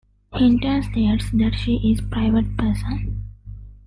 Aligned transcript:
Hinton 0.33 0.81
states 0.81 1.29
that 1.29 1.53
she 1.53 1.75
is 1.75 1.99
a 1.99 2.01
private 2.01 2.57
person. 2.57 3.23